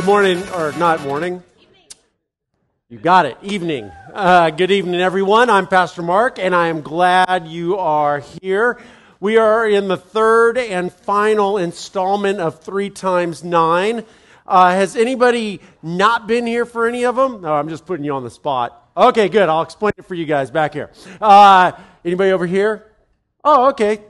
[0.00, 1.42] Good morning, or not morning.
[2.88, 3.36] You got it.
[3.42, 3.92] Evening.
[4.14, 5.50] Uh, good evening, everyone.
[5.50, 8.80] I'm Pastor Mark, and I am glad you are here.
[9.20, 14.06] We are in the third and final installment of Three Times Nine.
[14.46, 17.42] Uh, has anybody not been here for any of them?
[17.42, 18.90] No, I'm just putting you on the spot.
[18.96, 19.50] Okay, good.
[19.50, 20.90] I'll explain it for you guys back here.
[21.20, 21.72] Uh,
[22.06, 22.90] anybody over here?
[23.44, 24.00] Oh, okay.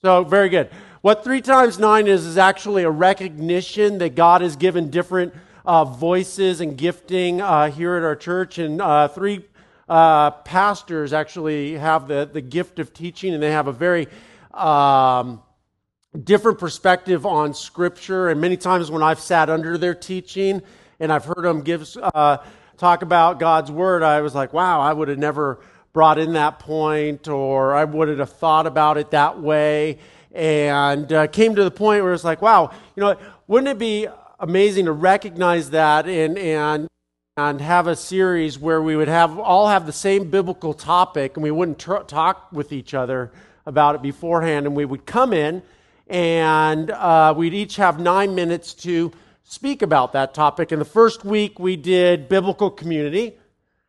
[0.00, 0.70] So, very good.
[1.00, 5.32] What three times nine is, is actually a recognition that God has given different
[5.64, 8.58] uh, voices and gifting uh, here at our church.
[8.58, 9.44] And uh, three
[9.88, 14.08] uh, pastors actually have the, the gift of teaching, and they have a very
[14.52, 15.40] um,
[16.24, 18.28] different perspective on Scripture.
[18.28, 20.62] And many times when I've sat under their teaching
[20.98, 22.38] and I've heard them give, uh,
[22.76, 25.60] talk about God's Word, I was like, wow, I would have never
[25.92, 29.98] brought in that point, or I wouldn't have thought about it that way
[30.38, 33.16] and uh, came to the point where it's like, wow, you know,
[33.48, 34.06] wouldn't it be
[34.38, 36.86] amazing to recognize that and and
[37.36, 41.42] and have a series where we would have all have the same biblical topic and
[41.42, 43.32] we wouldn't tr- talk with each other
[43.66, 45.60] about it beforehand and we would come in
[46.06, 50.70] and uh, we'd each have nine minutes to speak about that topic.
[50.72, 53.34] And the first week we did biblical community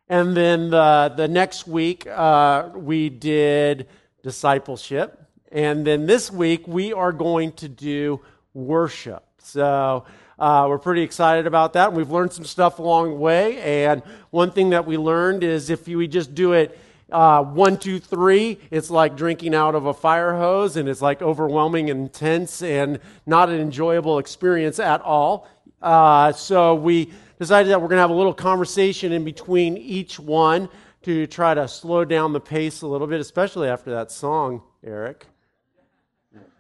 [0.07, 3.87] and then the, the next week uh, we did
[4.23, 8.21] discipleship and then this week, we are going to do
[8.53, 9.23] worship.
[9.39, 10.05] So
[10.37, 11.91] uh, we're pretty excited about that.
[11.91, 13.59] We've learned some stuff along the way.
[13.85, 16.79] And one thing that we learned is if we just do it
[17.11, 21.21] uh, one, two, three, it's like drinking out of a fire hose and it's like
[21.23, 25.47] overwhelming and intense and not an enjoyable experience at all.
[25.81, 30.19] Uh, so we decided that we're going to have a little conversation in between each
[30.19, 30.69] one
[31.01, 35.25] to try to slow down the pace a little bit, especially after that song, Eric.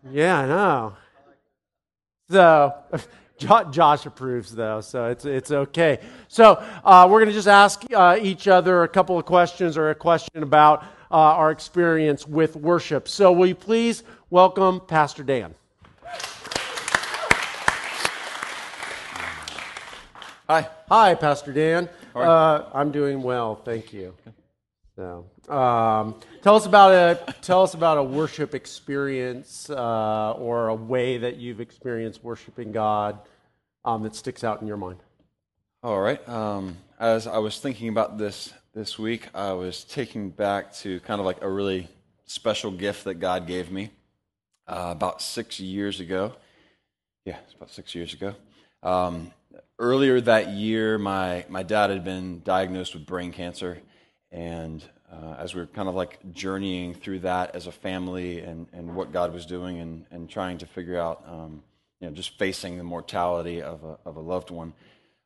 [0.07, 0.93] Yeah, I know.
[2.29, 2.75] So,
[3.71, 5.99] Josh approves, though, so it's, it's okay.
[6.27, 9.89] So, uh, we're going to just ask uh, each other a couple of questions or
[9.89, 13.07] a question about uh, our experience with worship.
[13.07, 15.55] So, will you please welcome Pastor Dan?
[20.47, 20.67] Hi.
[20.87, 21.89] Hi, Pastor Dan.
[22.15, 24.15] Uh, I'm doing well, thank you.
[24.99, 30.75] So, um, tell us about a tell us about a worship experience uh, or a
[30.75, 33.17] way that you've experienced worshiping God
[33.85, 34.99] um, that sticks out in your mind.
[35.83, 36.27] All right.
[36.27, 41.21] Um, as I was thinking about this this week, I was taking back to kind
[41.21, 41.87] of like a really
[42.25, 43.91] special gift that God gave me
[44.67, 46.33] uh, about six years ago.
[47.23, 48.35] Yeah, it's about six years ago.
[48.83, 49.31] Um,
[49.79, 53.79] earlier that year, my my dad had been diagnosed with brain cancer
[54.31, 58.67] and uh, as we are kind of like journeying through that as a family and,
[58.73, 61.63] and what God was doing and, and trying to figure out, um,
[61.99, 64.73] you know, just facing the mortality of a, of a loved one,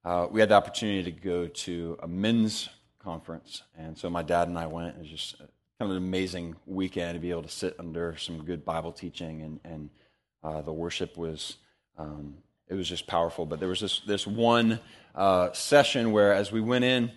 [0.05, 2.69] uh, we had the opportunity to go to a men's
[2.99, 3.63] conference.
[3.77, 4.95] And so my dad and I went.
[4.95, 8.43] It was just kind of an amazing weekend to be able to sit under some
[8.45, 9.89] good Bible teaching, and, and
[10.43, 11.57] uh, the worship was.
[11.97, 12.35] Um,
[12.69, 14.79] it was just powerful, but there was this this one
[15.13, 17.11] uh, session where, as we went in,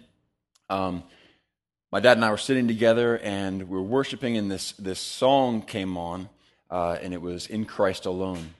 [0.69, 1.05] um,
[1.93, 5.63] my dad and I were sitting together and we were worshiping, and this, this song
[5.63, 6.29] came on,
[6.71, 8.55] uh, and it was In Christ Alone.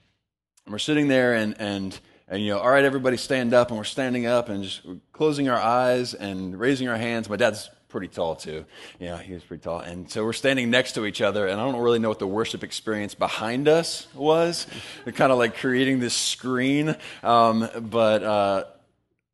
[0.65, 1.99] And we're sitting there, and, and,
[2.29, 4.83] and, you know, all right, everybody stand up, and we're standing up and just
[5.13, 7.29] closing our eyes and raising our hands.
[7.29, 8.65] My dad's pretty tall, too.
[8.99, 9.79] Yeah, he was pretty tall.
[9.79, 12.27] And so we're standing next to each other, and I don't really know what the
[12.27, 14.67] worship experience behind us was.
[15.15, 16.97] Kind of like creating this screen.
[17.23, 18.65] Um, but, uh,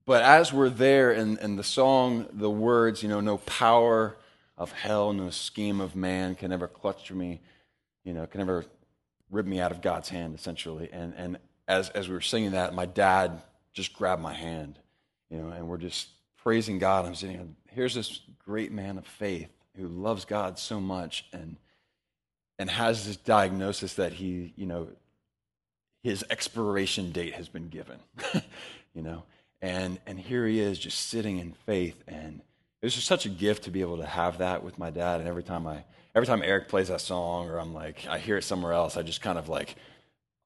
[0.05, 4.17] but as we're there in, in the song, the words, you know, no power
[4.57, 7.41] of hell, no scheme of man can ever clutch me,
[8.05, 8.65] you know, can ever
[9.31, 10.89] rip me out of God's hand, essentially.
[10.93, 13.43] And, and as, as we were singing that, my dad
[13.73, 14.79] just grabbed my hand,
[15.31, 17.07] you know, and we're just praising God.
[17.07, 21.57] I'm saying, here's this great man of faith who loves God so much and,
[22.59, 24.89] and has this diagnosis that he, you know,
[26.03, 27.99] his expiration date has been given,
[28.95, 29.23] you know.
[29.63, 32.03] And, and here he is just sitting in faith.
[32.09, 32.41] And
[32.83, 35.21] it was just such a gift to be able to have that with my dad.
[35.21, 35.85] And every time I,
[36.17, 39.03] every time Eric plays that song or I'm like, I hear it somewhere else, I
[39.03, 39.77] just kind of like,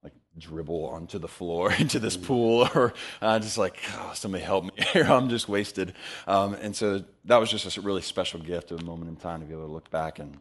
[0.05, 2.93] like dribble onto the floor into this pool or
[3.23, 5.05] uh, just like, oh, somebody help me here.
[5.05, 5.95] I'm just wasted.
[6.27, 9.41] Um, and so that was just a really special gift, of a moment in time
[9.41, 10.37] to be able to look back and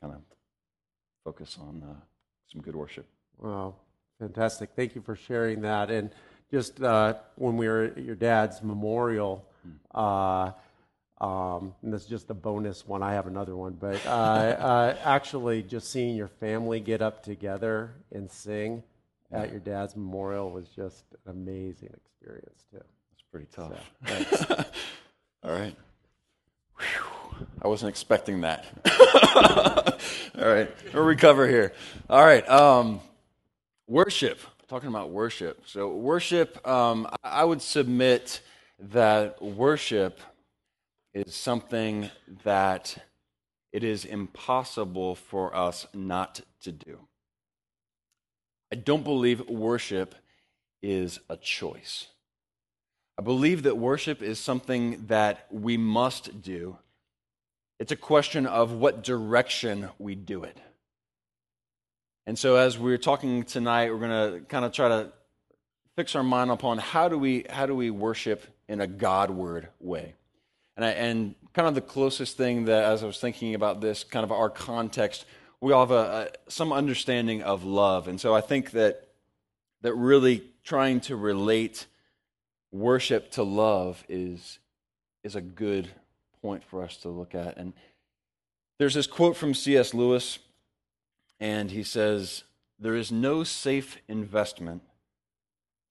[0.00, 0.20] kind of
[1.24, 2.00] focus on uh,
[2.52, 3.04] some good worship.
[3.38, 3.74] Wow,
[4.20, 4.70] fantastic.
[4.76, 5.90] Thank you for sharing that.
[5.90, 6.12] And
[6.50, 9.44] just uh, when we were at your dad's memorial,
[9.94, 10.52] uh,
[11.20, 13.02] um, and this is just a bonus one.
[13.02, 17.92] I have another one, but uh, uh, actually, just seeing your family get up together
[18.12, 18.82] and sing
[19.32, 22.82] at your dad's memorial was just an amazing experience too.
[23.12, 23.72] It's pretty tough.
[24.46, 24.64] So,
[25.42, 25.74] All right.
[26.78, 27.16] Whew.
[27.62, 28.64] I wasn't expecting that.
[30.38, 31.72] All right, we'll recover here.
[32.08, 33.00] All right, um,
[33.86, 34.38] worship.
[34.68, 35.62] Talking about worship.
[35.66, 38.40] So, worship, um, I would submit
[38.80, 40.18] that worship
[41.14, 42.10] is something
[42.42, 42.98] that
[43.72, 46.98] it is impossible for us not to do.
[48.72, 50.16] I don't believe worship
[50.82, 52.08] is a choice.
[53.16, 56.76] I believe that worship is something that we must do.
[57.78, 60.58] It's a question of what direction we do it.
[62.26, 65.12] And so, as we're talking tonight, we're going to kind of try to
[65.94, 70.14] fix our mind upon how do we how do we worship in a Godward way.
[70.76, 74.04] And I, and kind of the closest thing that, as I was thinking about this,
[74.04, 75.24] kind of our context,
[75.60, 79.06] we all have a, a, some understanding of love, and so I think that
[79.82, 81.86] that really trying to relate
[82.72, 84.58] worship to love is,
[85.22, 85.88] is a good
[86.42, 87.56] point for us to look at.
[87.56, 87.72] And
[88.78, 89.94] there's this quote from C.S.
[89.94, 90.40] Lewis,
[91.40, 92.44] and he says,
[92.78, 94.82] There is no safe investment.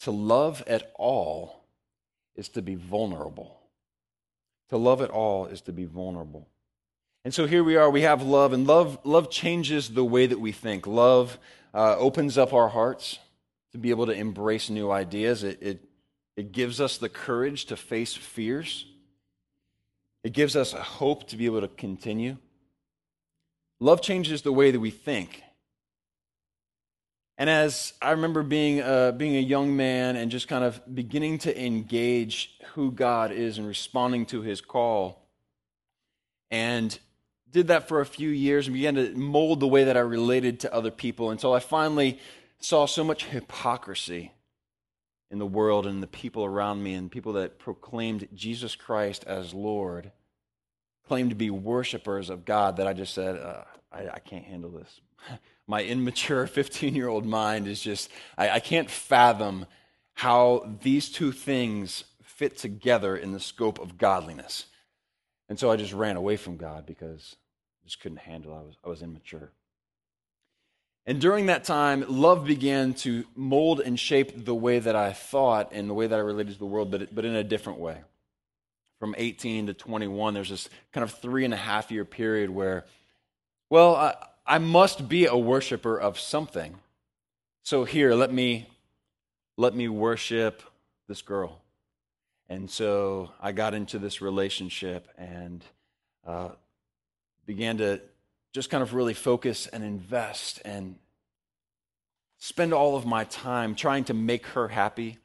[0.01, 1.63] To love at all
[2.35, 3.59] is to be vulnerable.
[4.69, 6.47] To love at all is to be vulnerable.
[7.23, 10.39] And so here we are, we have love, and love, love changes the way that
[10.39, 10.85] we think.
[10.85, 11.39] Love
[11.73, 13.17] uh, opens up our hearts
[13.71, 15.43] to be able to embrace new ideas.
[15.43, 15.83] It, it
[16.35, 18.85] it gives us the courage to face fears.
[20.23, 22.37] It gives us a hope to be able to continue.
[23.79, 25.43] Love changes the way that we think.
[27.37, 31.39] And as I remember being a, being a young man and just kind of beginning
[31.39, 35.21] to engage who God is and responding to his call,
[36.49, 36.97] and
[37.51, 40.61] did that for a few years and began to mold the way that I related
[40.61, 42.19] to other people until I finally
[42.59, 44.31] saw so much hypocrisy
[45.31, 49.53] in the world and the people around me and people that proclaimed Jesus Christ as
[49.53, 50.11] Lord
[51.07, 54.71] claimed to be worshipers of God that I just said, uh, I, I, can't handle
[54.71, 55.01] this.
[55.67, 59.65] My immature 15 year old mind is just, I, I can't fathom
[60.13, 64.65] how these two things fit together in the scope of godliness.
[65.47, 67.35] And so I just ran away from God because
[67.83, 68.53] I just couldn't handle.
[68.53, 69.51] I was, I was immature.
[71.05, 75.69] And during that time, love began to mold and shape the way that I thought
[75.71, 77.99] and the way that I related to the world, but, but in a different way.
[79.05, 82.85] From 18 to 21, there's this kind of three and a half year period where,
[83.69, 84.15] well, I,
[84.47, 86.79] I must be a worshiper of something.
[87.61, 88.67] So here, let me
[89.57, 90.63] let me worship
[91.07, 91.61] this girl.
[92.49, 95.63] And so I got into this relationship and
[96.25, 96.49] uh,
[97.45, 98.01] began to
[98.53, 100.95] just kind of really focus and invest and
[102.39, 105.19] spend all of my time trying to make her happy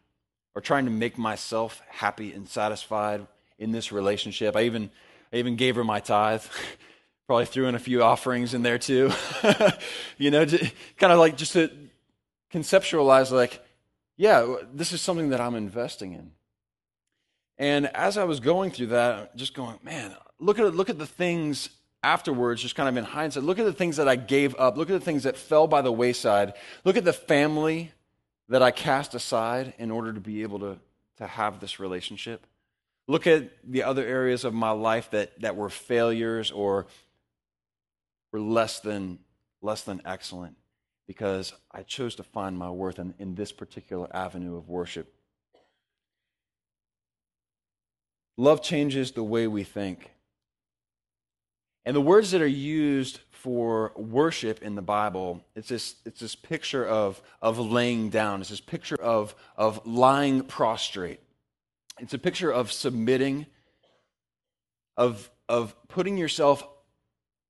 [0.54, 3.26] or trying to make myself happy and satisfied
[3.60, 4.56] in this relationship.
[4.56, 4.90] I even
[5.32, 6.42] I even gave her my tithe.
[7.28, 9.12] Probably threw in a few offerings in there too.
[10.18, 11.70] you know, kind of like just to
[12.52, 13.62] conceptualize like
[14.16, 16.32] yeah, this is something that I'm investing in.
[17.56, 21.06] And as I was going through that, just going, man, look at look at the
[21.06, 21.70] things
[22.02, 24.76] afterwards, just kind of in hindsight, look at the things that I gave up.
[24.76, 26.54] Look at the things that fell by the wayside.
[26.84, 27.92] Look at the family
[28.48, 30.78] that I cast aside in order to be able to,
[31.18, 32.46] to have this relationship.
[33.10, 36.86] Look at the other areas of my life that, that were failures or
[38.30, 39.18] were less than,
[39.60, 40.56] less than excellent
[41.08, 45.12] because I chose to find my worth in, in this particular avenue of worship.
[48.36, 50.12] Love changes the way we think.
[51.84, 56.36] And the words that are used for worship in the Bible, it's this, it's this
[56.36, 58.40] picture of, of laying down.
[58.40, 61.18] It's this picture of, of lying prostrate.
[62.00, 63.46] It's a picture of submitting,
[64.96, 66.66] of, of putting yourself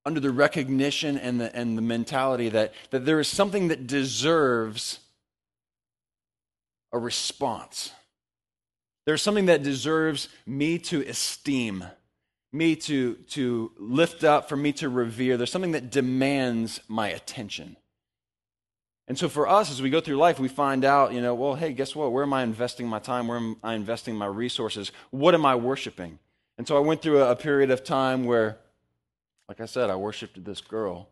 [0.05, 4.99] under the recognition and the, and the mentality that, that there is something that deserves
[6.91, 7.91] a response.
[9.05, 11.85] There's something that deserves me to esteem
[12.53, 15.37] me to, to lift up, for me to revere.
[15.37, 17.77] There's something that demands my attention.
[19.07, 21.55] And so for us, as we go through life, we find out, you know, well,
[21.55, 22.11] hey, guess what?
[22.11, 23.27] Where am I investing my time?
[23.27, 24.91] Where am I investing my resources?
[25.09, 26.19] What am I worshiping?
[26.57, 28.57] And so I went through a, period of time where,
[29.49, 31.09] like I said, I worshiped this girl.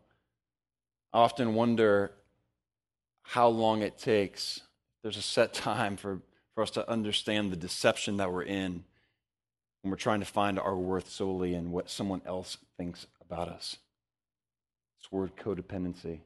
[1.12, 2.12] I often wonder
[3.22, 4.60] how long it takes.
[5.02, 6.20] There's a set time for,
[6.54, 8.84] for us to understand the deception that we're in
[9.82, 13.76] when we're trying to find our worth solely in what someone else thinks about us.
[15.00, 16.20] This word codependency.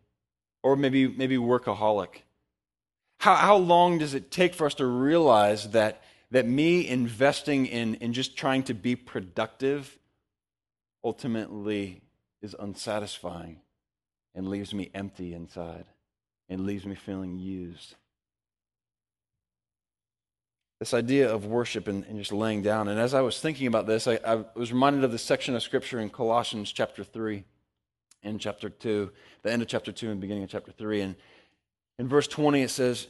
[0.64, 2.22] Or maybe, maybe workaholic.
[3.18, 7.96] How, how long does it take for us to realize that, that me investing in,
[7.96, 9.98] in just trying to be productive
[11.04, 12.00] ultimately
[12.40, 13.60] is unsatisfying
[14.34, 15.84] and leaves me empty inside
[16.48, 17.96] and leaves me feeling used?
[20.80, 22.88] This idea of worship and, and, just laying down.
[22.88, 25.62] And as I was thinking about this, I, I was reminded of this section of
[25.62, 27.44] scripture in Colossians chapter 3
[28.24, 29.10] and chapter 2,
[29.42, 31.00] the end of chapter 2 and beginning of chapter 3.
[31.02, 31.14] And
[31.98, 33.08] in verse 20, it says,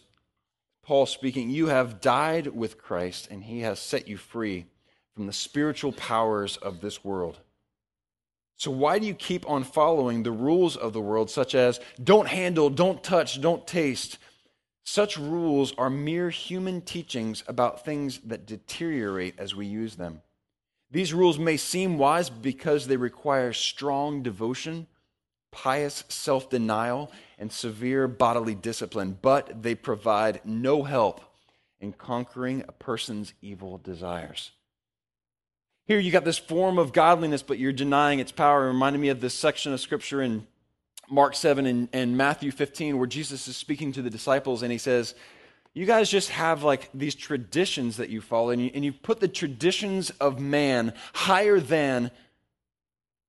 [0.82, 4.66] Paul speaking, You have died with Christ, and he has set you free
[5.14, 7.38] from the spiritual powers of this world.
[8.56, 12.28] So, why do you keep on following the rules of the world, such as don't
[12.28, 14.18] handle, don't touch, don't taste?
[14.84, 20.20] Such rules are mere human teachings about things that deteriorate as we use them.
[20.90, 24.86] These rules may seem wise because they require strong devotion,
[25.54, 31.20] pious self denial, and severe bodily discipline, but they provide no help
[31.80, 34.50] in conquering a person's evil desires.
[35.86, 38.64] Here you got this form of godliness, but you're denying its power.
[38.64, 40.46] It reminded me of this section of scripture in
[41.08, 44.78] Mark 7 and, and Matthew 15, where Jesus is speaking to the disciples and he
[44.78, 45.14] says,
[45.72, 49.20] You guys just have like these traditions that you follow, and you, and you put
[49.20, 52.10] the traditions of man higher than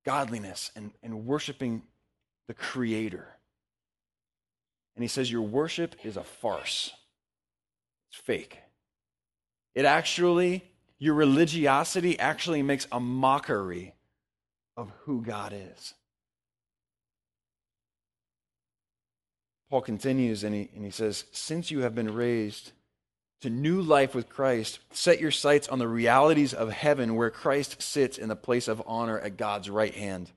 [0.06, 1.82] godliness and, and worshiping
[2.48, 3.28] the Creator.
[4.96, 6.92] And he says, Your worship is a farce.
[8.10, 8.60] It's fake.
[9.74, 10.64] It actually,
[11.00, 13.94] your religiosity actually makes a mockery
[14.78, 15.94] of who God is.
[19.70, 22.72] Paul continues and he, and he says, Since you have been raised
[23.42, 27.82] to new life with Christ, set your sights on the realities of heaven where Christ
[27.82, 30.32] sits in the place of honor at God's right hand.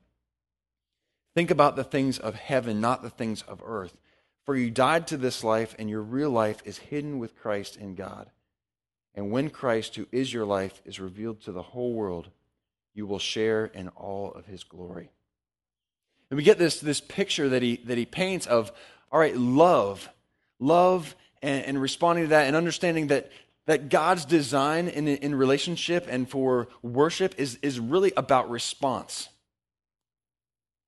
[1.35, 3.95] Think about the things of heaven, not the things of earth.
[4.45, 7.95] For you died to this life, and your real life is hidden with Christ in
[7.95, 8.29] God.
[9.13, 12.29] And when Christ, who is your life, is revealed to the whole world,
[12.93, 15.09] you will share in all of his glory.
[16.29, 18.71] And we get this, this picture that he, that he paints of,
[19.11, 20.09] all right, love.
[20.59, 23.31] Love and, and responding to that and understanding that,
[23.65, 29.29] that God's design in, in relationship and for worship is, is really about response.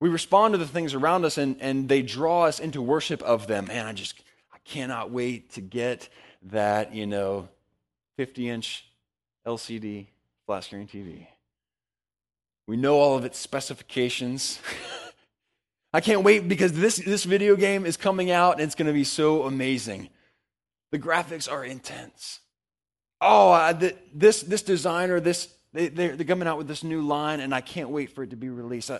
[0.02, 3.46] We respond to the things around us and, and they draw us into worship of
[3.46, 3.68] them.
[3.68, 6.10] Man, I just I cannot wait to get
[6.48, 7.48] that, you know,
[8.18, 8.86] 50 inch
[9.46, 10.08] LCD
[10.48, 11.28] flat screen TV.
[12.68, 14.60] We know all of its specifications.
[15.94, 18.94] I can't wait because this, this video game is coming out and it's going to
[18.94, 20.10] be so amazing.
[20.92, 22.40] The graphics are intense.
[23.20, 27.40] Oh, the, this, this designer, this, they, they're, they're coming out with this new line
[27.40, 28.90] and I can't wait for it to be released.
[28.90, 29.00] I,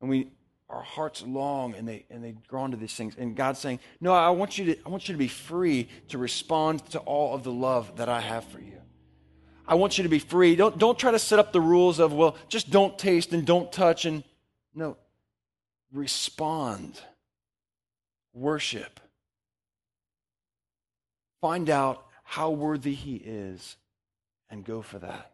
[0.00, 0.28] and we
[0.68, 3.14] our hearts long and they and they drawn to these things.
[3.16, 6.18] And god's saying no i want you to i want you to be free to
[6.18, 8.80] respond to all of the love that i have for you.
[9.66, 10.56] I want you to be free.
[10.56, 13.72] Don't don't try to set up the rules of well just don't taste and don't
[13.72, 14.22] touch and
[14.74, 14.96] no.
[15.92, 17.00] Respond.
[18.32, 19.00] Worship.
[21.40, 23.76] Find out how worthy he is
[24.50, 25.33] and go for that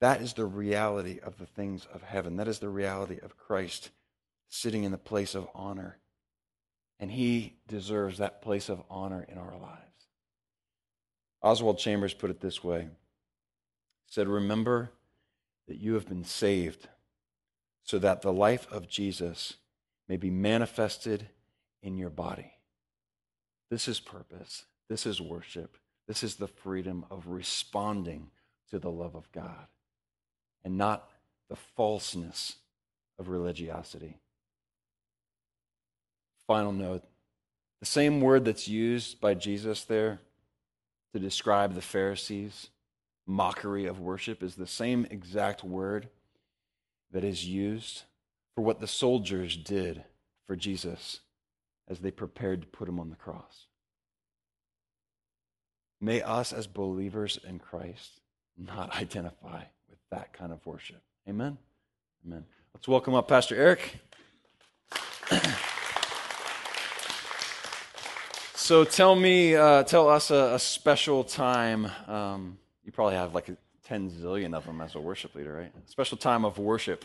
[0.00, 2.36] that is the reality of the things of heaven.
[2.36, 3.90] That is the reality of Christ
[4.48, 5.98] sitting in the place of honor.
[6.98, 9.84] And he deserves that place of honor in our lives.
[11.42, 12.82] Oswald Chambers put it this way.
[12.82, 14.90] He said, Remember
[15.68, 16.88] that you have been saved
[17.84, 19.54] so that the life of Jesus
[20.08, 21.28] may be manifested
[21.82, 22.52] in your body.
[23.70, 24.64] This is purpose.
[24.88, 25.76] This is worship.
[26.08, 28.30] This is the freedom of responding
[28.70, 29.66] to the love of God
[30.64, 31.08] and not
[31.48, 32.56] the falseness
[33.18, 34.18] of religiosity.
[36.46, 37.04] Final note
[37.80, 40.20] the same word that's used by Jesus there
[41.14, 42.68] to describe the Pharisees'
[43.26, 46.08] mockery of worship is the same exact word
[47.10, 48.02] that is used
[48.54, 50.04] for what the soldiers did
[50.46, 51.20] for Jesus
[51.88, 53.66] as they prepared to put him on the cross.
[56.00, 58.20] May us, as believers in Christ,
[58.56, 59.64] not identify
[60.10, 61.00] that kind of worship.
[61.28, 61.56] Amen?
[62.26, 62.44] Amen.
[62.74, 64.00] Let's welcome up Pastor Eric.
[68.54, 71.90] so tell me, uh, tell us a, a special time.
[72.08, 73.50] Um, you probably have like
[73.84, 75.72] 10 zillion of them as a worship leader, right?
[75.86, 77.04] A special time of worship.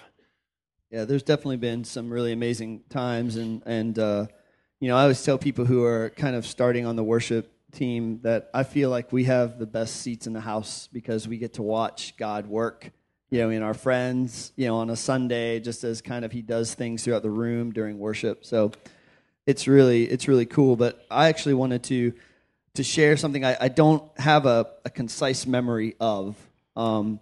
[0.90, 3.36] Yeah, there's definitely been some really amazing times.
[3.36, 4.26] And, and uh,
[4.80, 8.20] you know, I always tell people who are kind of starting on the worship team
[8.24, 11.54] that I feel like we have the best seats in the house because we get
[11.54, 12.92] to watch God work,
[13.30, 16.42] you know, in our friends, you know, on a Sunday, just as kind of He
[16.42, 18.46] does things throughout the room during worship.
[18.46, 18.72] So,
[19.46, 20.76] it's really it's really cool.
[20.76, 22.14] But I actually wanted to
[22.76, 26.36] to share something I, I don't have a, a concise memory of,
[26.76, 27.20] um,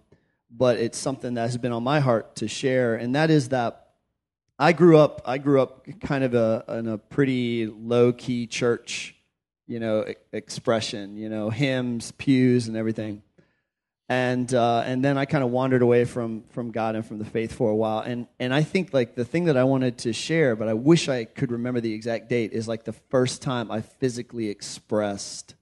[0.50, 3.88] but it's something that has been on my heart to share, and that is that
[4.58, 9.13] I grew up I grew up kind of a in a pretty low key church,
[9.66, 13.22] you know, expression, you know, hymns, pews, and everything
[14.08, 17.24] and uh, and then I kind of wandered away from from God and from the
[17.24, 18.00] faith for a while.
[18.00, 21.08] And and I think like the thing that I wanted to share, but I wish
[21.08, 25.54] I could remember the exact date, is like the first time I physically expressed,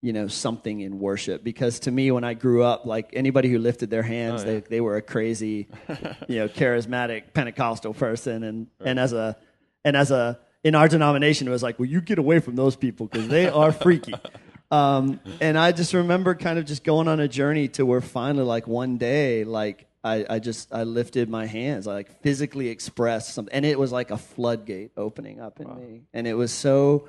[0.00, 1.44] you know, something in worship.
[1.44, 4.52] Because to me, when I grew up, like anybody who lifted their hands, oh, yeah.
[4.52, 5.68] they they were a crazy,
[6.28, 8.42] you know, charismatic Pentecostal person.
[8.42, 8.88] And right.
[8.88, 9.36] and as a
[9.84, 12.74] and as a in our denomination, it was like, well, you get away from those
[12.74, 14.14] people because they are freaky.
[14.68, 18.42] Um, and I just remember kind of just going on a journey to where finally,
[18.42, 23.32] like one day, like I, I just I lifted my hands, I like physically expressed
[23.32, 25.74] something, and it was like a floodgate opening up in wow.
[25.76, 27.08] me, and it was so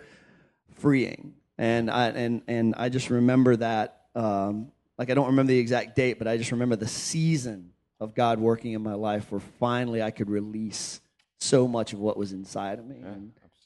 [0.76, 1.34] freeing.
[1.58, 4.04] And I and and I just remember that.
[4.14, 8.14] Um, like I don't remember the exact date, but I just remember the season of
[8.14, 11.02] God working in my life where finally I could release
[11.40, 12.98] so much of what was inside of me.
[13.02, 13.16] Yeah,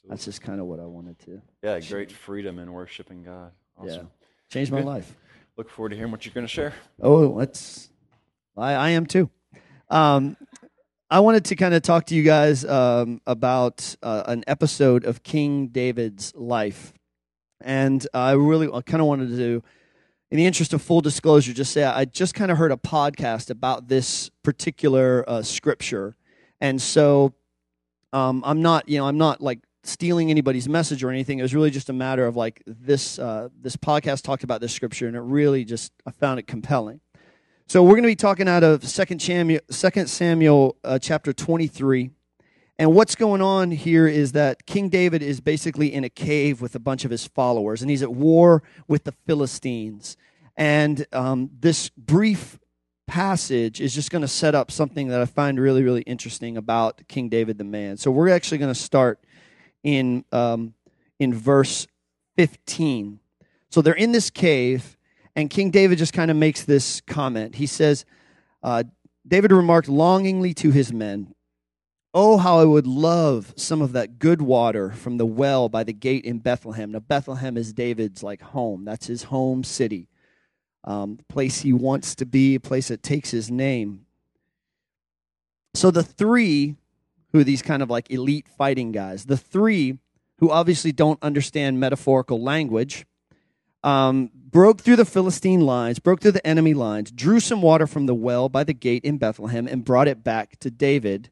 [0.02, 1.40] and that's just kind of what I wanted to.
[1.62, 3.52] Yeah, great freedom in worshiping God.
[3.78, 4.10] Awesome.
[4.20, 4.26] Yeah.
[4.50, 4.86] Changed my Good.
[4.86, 5.16] life.
[5.56, 6.74] Look forward to hearing what you're going to share.
[7.00, 7.90] Oh, that's
[8.56, 9.30] I, I am too.
[9.88, 10.36] Um,
[11.10, 15.22] I wanted to kind of talk to you guys um, about uh, an episode of
[15.22, 16.94] King David's life,
[17.60, 19.62] and I really I kind of wanted to,
[20.30, 23.50] in the interest of full disclosure, just say I just kind of heard a podcast
[23.50, 26.16] about this particular uh, scripture,
[26.62, 27.34] and so
[28.14, 31.38] um, I'm not you know I'm not like stealing anybody's message or anything.
[31.38, 34.72] It was really just a matter of like this uh, this podcast talked about this
[34.72, 37.00] scripture, and it really just I found it compelling.
[37.66, 41.66] So we're going to be talking out of Second Samuel, Second Samuel uh, chapter twenty
[41.66, 42.10] three.
[42.78, 46.74] And what's going on here is that King David is basically in a cave with
[46.74, 50.16] a bunch of his followers, and he's at war with the Philistines.
[50.56, 52.58] And um, this brief
[53.06, 57.06] passage is just going to set up something that I find really, really interesting about
[57.08, 57.98] King David the man.
[57.98, 59.20] So we're actually going to start
[59.82, 60.74] in, um,
[61.18, 61.86] in verse
[62.36, 63.20] 15.
[63.70, 64.96] So they're in this cave,
[65.34, 67.56] and King David just kind of makes this comment.
[67.56, 68.04] He says,
[68.62, 68.84] uh,
[69.26, 71.34] David remarked longingly to his men,
[72.14, 75.94] Oh, how I would love some of that good water from the well by the
[75.94, 76.92] gate in Bethlehem.
[76.92, 78.84] Now, Bethlehem is David's like home.
[78.84, 80.08] That's his home city,
[80.84, 84.04] um, place he wants to be, a place that takes his name.
[85.72, 86.76] So the three
[87.32, 89.24] who are these kind of like elite fighting guys.
[89.24, 89.98] The three,
[90.38, 93.06] who obviously don't understand metaphorical language,
[93.82, 98.06] um, broke through the Philistine lines, broke through the enemy lines, drew some water from
[98.06, 101.30] the well by the gate in Bethlehem, and brought it back to David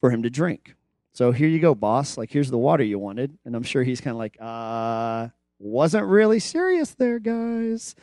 [0.00, 0.74] for him to drink.
[1.12, 2.18] So here you go, boss.
[2.18, 3.38] Like, here's the water you wanted.
[3.46, 7.94] And I'm sure he's kind of like, uh, wasn't really serious there, guys.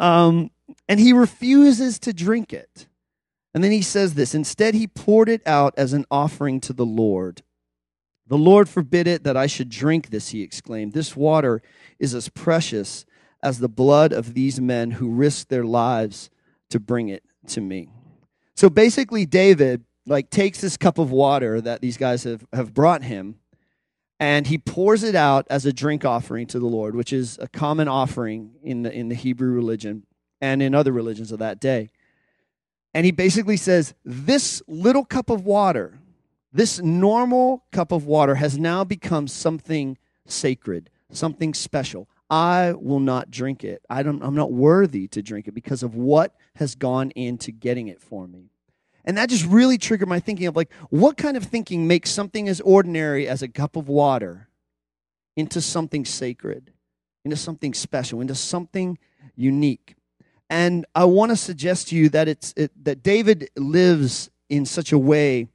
[0.00, 0.50] Um,
[0.88, 2.88] and he refuses to drink it.
[3.52, 6.86] And then he says this Instead, he poured it out as an offering to the
[6.86, 7.42] Lord.
[8.26, 10.92] The Lord forbid it that I should drink this, he exclaimed.
[10.92, 11.62] This water
[11.98, 13.04] is as precious
[13.42, 16.30] as the blood of these men who risked their lives
[16.68, 17.88] to bring it to me.
[18.54, 23.02] So basically, David like takes this cup of water that these guys have, have brought
[23.02, 23.36] him
[24.20, 27.48] and he pours it out as a drink offering to the Lord, which is a
[27.48, 30.04] common offering in the, in the Hebrew religion
[30.42, 31.88] and in other religions of that day.
[32.94, 35.98] And he basically says, This little cup of water,
[36.52, 42.08] this normal cup of water, has now become something sacred, something special.
[42.28, 43.82] I will not drink it.
[43.90, 47.88] I don't, I'm not worthy to drink it because of what has gone into getting
[47.88, 48.50] it for me.
[49.04, 52.48] And that just really triggered my thinking of like, what kind of thinking makes something
[52.48, 54.48] as ordinary as a cup of water
[55.36, 56.72] into something sacred,
[57.24, 58.98] into something special, into something
[59.34, 59.96] unique?
[60.50, 64.90] And I want to suggest to you that it's it, that David lives in such
[64.90, 65.46] a way,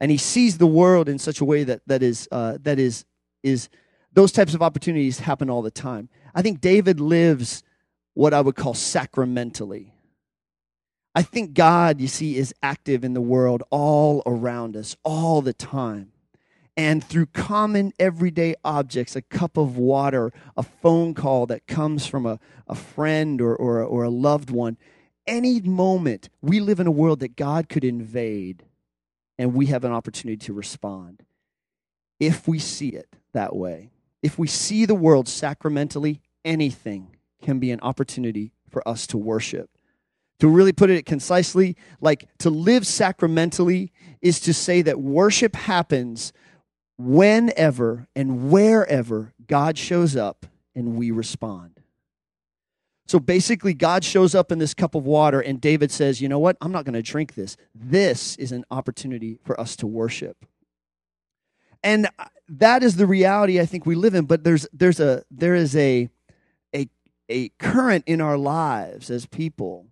[0.00, 3.04] and he sees the world in such a way that that is uh, that is
[3.42, 3.68] is
[4.14, 6.08] those types of opportunities happen all the time.
[6.34, 7.62] I think David lives
[8.14, 9.92] what I would call sacramentally.
[11.14, 15.52] I think God, you see, is active in the world all around us all the
[15.52, 16.12] time
[16.78, 22.24] and through common everyday objects, a cup of water, a phone call that comes from
[22.24, 22.38] a,
[22.68, 24.78] a friend or, or, or a loved one,
[25.26, 28.64] any moment, we live in a world that God could invade
[29.38, 31.24] and we have an opportunity to respond
[32.20, 33.90] if we see it that way.
[34.22, 39.68] If we see the world sacramentally, anything can be an opportunity for us to worship,
[40.38, 43.90] To really put it concisely, like to live sacramentally
[44.22, 46.32] is to say that worship happens
[46.98, 51.80] whenever and wherever God shows up and we respond.
[53.06, 56.38] So basically, God shows up in this cup of water, and David says, You know
[56.38, 56.58] what?
[56.60, 57.56] I'm not going to drink this.
[57.74, 60.44] This is an opportunity for us to worship.
[61.82, 64.26] And uh, that is the reality I think we live in.
[64.26, 66.10] But there's, there's a, there is a,
[66.74, 66.88] a,
[67.30, 69.86] a current in our lives as people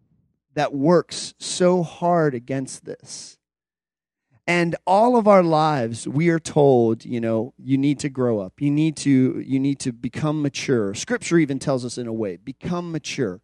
[0.52, 3.38] that works so hard against this.
[4.46, 8.60] And all of our lives, we are told, you know, you need to grow up.
[8.60, 10.94] You need to, you need to become mature.
[10.94, 13.40] Scripture even tells us in a way, become mature.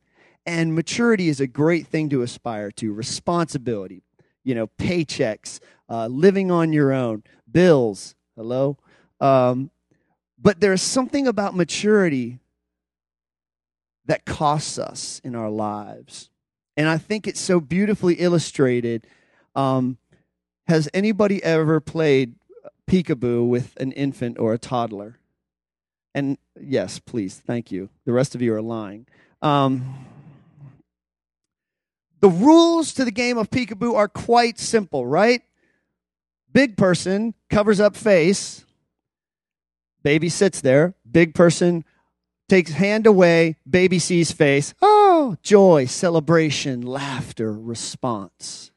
[0.46, 2.92] And maturity is a great thing to aspire to.
[2.92, 4.02] Responsibility,
[4.44, 8.14] you know, paychecks, uh, living on your own, bills.
[8.36, 8.78] Hello.
[9.20, 9.70] Um,
[10.40, 12.38] but there's something about maturity
[14.06, 16.30] that costs us in our lives.
[16.76, 19.06] And I think it's so beautifully illustrated.
[19.54, 19.98] Um,
[20.66, 22.34] has anybody ever played
[22.88, 25.18] peekaboo with an infant or a toddler?
[26.14, 27.88] And yes, please, thank you.
[28.04, 29.06] The rest of you are lying.
[29.40, 30.06] Um,
[32.20, 35.42] the rules to the game of peekaboo are quite simple, right?
[36.52, 38.64] Big person covers up face.
[40.02, 40.94] Baby sits there.
[41.10, 41.84] Big person
[42.48, 43.56] takes hand away.
[43.68, 44.74] Baby sees face.
[44.82, 48.71] Oh, joy, celebration, laughter, response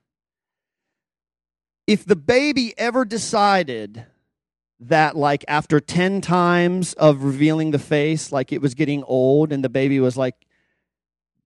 [1.87, 4.05] if the baby ever decided
[4.79, 9.63] that like after 10 times of revealing the face like it was getting old and
[9.63, 10.35] the baby was like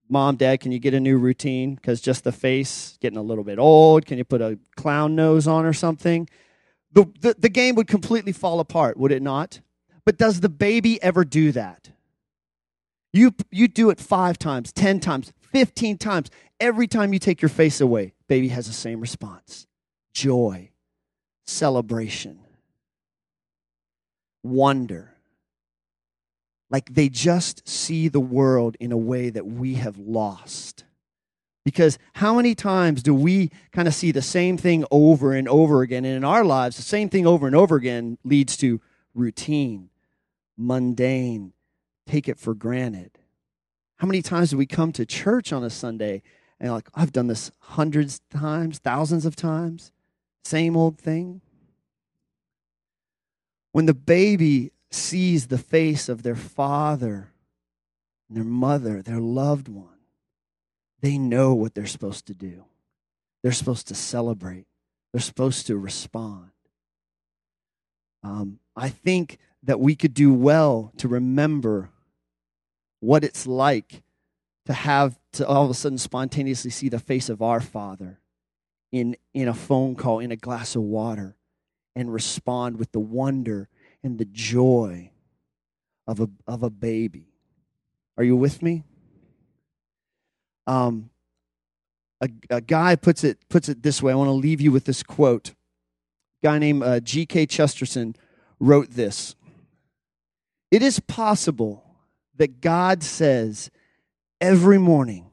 [0.08, 1.76] mom dad can you get a new routine?
[1.76, 4.06] Because just the face getting a little bit old.
[4.06, 6.28] Can you put a clown nose on or something?
[6.92, 9.60] The, the, the game would completely fall apart would it not?
[10.06, 11.92] But does the baby ever do that?
[13.14, 16.30] You you do it five times 10 times 15 times.
[16.60, 19.68] Every time you take your face away baby has the same response
[20.20, 20.70] joy,
[21.46, 22.40] celebration,
[24.44, 25.14] wonder.
[26.70, 30.84] Like they just see the world in a way that we have lost.
[31.64, 35.84] Because how many times do we kind of see the same thing over and over
[35.84, 36.04] again?
[36.04, 38.82] And in our lives, the same thing over and over again leads to
[39.14, 39.90] routine,
[40.58, 41.54] mundane,
[42.08, 43.12] take it for granted.
[43.98, 46.24] How many times do we come to church on a Sunday
[46.60, 49.94] and like, I've done this hundreds of times, thousands of times?
[50.44, 51.42] Same old thing.
[53.72, 57.32] When the baby sees the face of their father,
[58.30, 60.00] their mother, their loved one,
[61.02, 62.66] they know what they're supposed to do.
[63.42, 64.66] They're supposed to celebrate,
[65.14, 66.52] they're supposed to respond.
[68.22, 71.90] Um, I think that we could do well to remember
[73.00, 74.04] what it's like
[74.66, 78.20] to have to all of a sudden spontaneously see the face of our Father
[78.92, 81.36] in, in a phone call, in a glass of water,
[81.96, 83.70] and respond with the wonder
[84.04, 85.12] and the joy
[86.08, 87.28] of a, of a baby.
[88.18, 88.84] Are you with me?
[90.66, 91.10] Um,
[92.22, 94.12] a, a guy puts it, puts it this way.
[94.12, 95.50] I want to leave you with this quote.
[95.50, 97.46] A guy named uh, G.K.
[97.46, 98.16] Chesterton
[98.60, 99.36] wrote this
[100.72, 101.84] It is possible
[102.36, 103.70] that God says
[104.40, 105.30] every morning,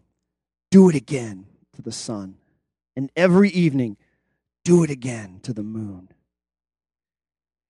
[0.71, 2.37] do it again to the sun
[2.97, 3.97] and every evening,
[4.65, 6.09] do it again to the moon.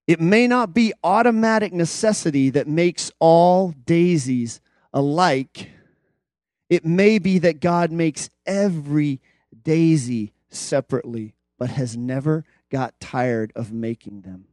[0.06, 4.60] It may not be automatic necessity that makes all daisies
[4.94, 5.70] alike.
[6.70, 9.20] It may be that God makes every
[9.64, 14.46] daisy separately, but has never got tired of making them.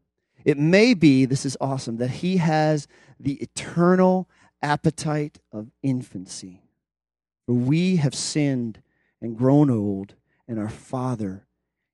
[0.44, 2.88] It may be, this is awesome, that He has
[3.20, 4.28] the eternal
[4.62, 6.64] appetite of infancy.
[7.46, 8.82] For we have sinned
[9.22, 10.16] and grown old
[10.54, 11.48] and our Father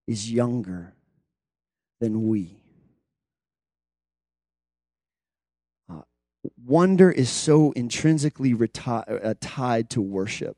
[0.05, 0.93] is younger
[2.01, 2.57] than we.
[5.89, 6.01] Uh,
[6.65, 10.57] wonder is so intrinsically reti- uh, tied to worship.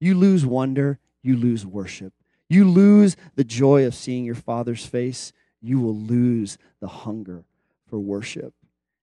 [0.00, 2.12] You lose wonder, you lose worship.
[2.48, 5.32] You lose the joy of seeing your Father's face,
[5.62, 7.44] you will lose the hunger
[7.88, 8.54] for worship.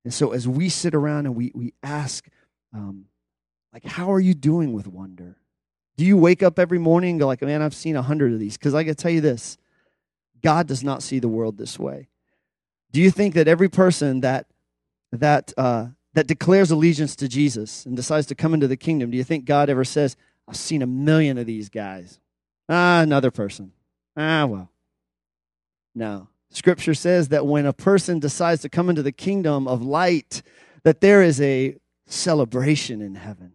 [0.04, 2.28] And so, as we sit around and we, we ask,
[2.74, 3.06] um,
[3.72, 5.38] like, how are you doing with wonder?
[5.96, 8.40] Do you wake up every morning and go like, man, I've seen a hundred of
[8.40, 8.58] these?
[8.58, 9.58] Because I can tell you this,
[10.42, 12.10] God does not see the world this way.
[12.92, 14.48] Do you think that every person that
[15.12, 19.18] that uh, that declares allegiance to Jesus and decides to come into the kingdom, do
[19.18, 20.16] you think God ever says,
[20.48, 22.20] I've seen a million of these guys?
[22.70, 23.72] Ah, another person.
[24.18, 24.70] Ah, well.
[25.96, 26.28] No.
[26.50, 30.44] Scripture says that when a person decides to come into the kingdom of light,
[30.84, 31.76] that there is a
[32.06, 33.54] celebration in heaven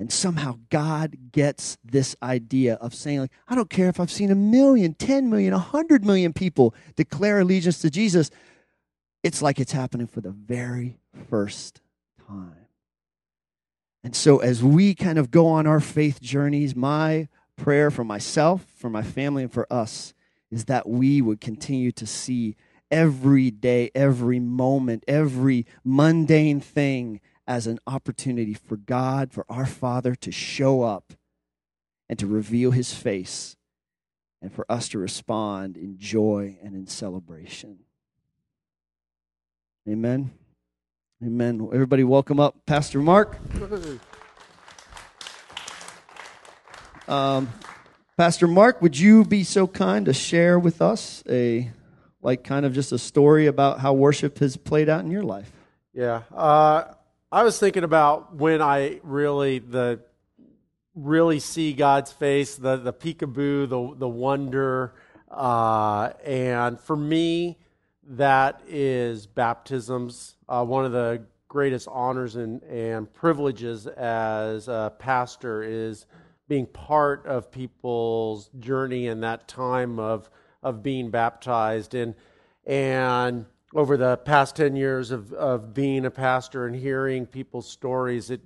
[0.00, 4.30] And somehow God gets this idea of saying, like, I don't care if I've seen
[4.30, 8.30] a million, 10 million, 100 million people declare allegiance to Jesus.
[9.22, 10.96] It's like it's happening for the very
[11.28, 11.82] first
[12.26, 12.66] time.
[14.02, 18.64] And so, as we kind of go on our faith journeys, my prayer for myself,
[18.74, 20.14] for my family, and for us
[20.50, 22.56] is that we would continue to see
[22.90, 30.14] every day, every moment, every mundane thing as an opportunity for God, for our Father
[30.14, 31.12] to show up
[32.08, 33.56] and to reveal his face,
[34.42, 37.78] and for us to respond in joy and in celebration.
[39.88, 40.30] Amen.
[41.22, 41.68] Amen.
[41.72, 43.38] Everybody, welcome up Pastor Mark.
[47.06, 47.48] Um,
[48.16, 51.70] Pastor Mark, would you be so kind to share with us a,
[52.22, 55.50] like, kind of just a story about how worship has played out in your life?
[55.92, 56.22] Yeah.
[56.34, 56.84] Uh,
[57.32, 60.00] I was thinking about when I really, the,
[60.96, 64.94] really see God's face, the, the peekaboo, the, the wonder.
[65.30, 67.56] Uh, and for me,
[68.02, 70.34] that is baptisms.
[70.48, 76.06] Uh, one of the greatest honors and, and privileges as a pastor is
[76.48, 80.28] being part of people's journey in that time of,
[80.64, 81.94] of being baptized.
[81.94, 82.16] And,
[82.66, 88.30] and over the past 10 years of, of being a pastor and hearing people's stories,
[88.30, 88.40] it,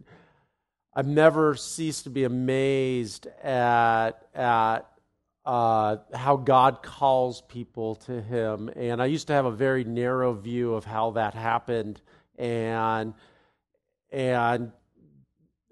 [0.94, 4.86] I've never ceased to be amazed at, at
[5.44, 8.70] uh, how God calls people to Him.
[8.76, 12.00] And I used to have a very narrow view of how that happened,
[12.38, 13.14] and
[14.10, 14.72] and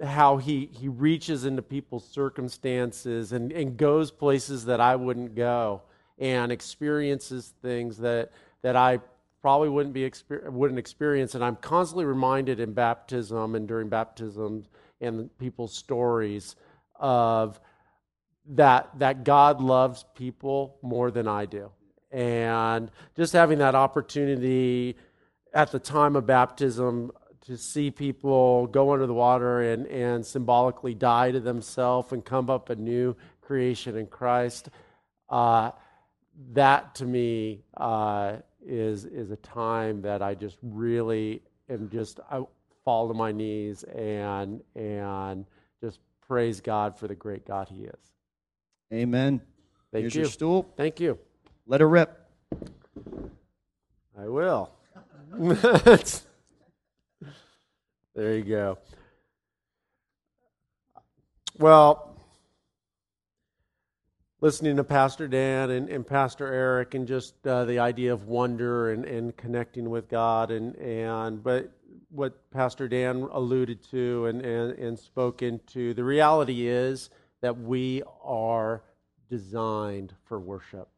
[0.03, 5.83] how he he reaches into people's circumstances and, and goes places that I wouldn't go,
[6.19, 9.01] and experiences things that that I
[9.43, 10.11] probably wouldn't be
[10.49, 11.35] wouldn't experience.
[11.35, 14.65] And I'm constantly reminded in baptism and during baptism
[15.01, 16.57] and people's stories
[16.97, 17.61] of
[18.51, 21.71] that that God loves people more than I do.
[22.11, 24.97] And just having that opportunity
[25.53, 27.11] at the time of baptism
[27.47, 32.49] to see people go under the water and, and symbolically die to themselves and come
[32.49, 34.69] up a new creation in Christ,
[35.29, 35.73] uh,
[36.53, 42.43] that to me uh, is, is a time that I just really am just, I
[42.85, 45.47] fall to my knees and, and
[45.81, 48.13] just praise God for the great God He is.
[48.93, 49.41] Amen.
[49.93, 50.21] Thank Here's you.
[50.23, 50.73] your stool.
[50.77, 51.19] Thank you.
[51.67, 52.19] Let her rip.
[54.19, 54.71] I will.
[58.15, 58.79] there you go.
[61.59, 62.12] Well,
[64.43, 68.91] listening to Pastor Dan and, and Pastor Eric and just uh, the idea of wonder
[68.91, 71.71] and, and connecting with God and, and but
[72.11, 77.09] what Pastor Dan alluded to and, and, and spoke into, the reality is
[77.41, 78.83] that we are
[79.31, 80.89] designed for worship.